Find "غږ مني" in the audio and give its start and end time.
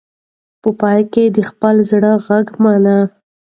2.27-2.99